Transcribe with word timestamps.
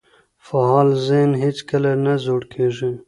فعال 0.45 0.89
ذهن 1.07 1.31
هیڅکله 1.43 1.91
نه 2.05 2.13
زوړ 2.23 2.41
کیږي. 2.53 2.91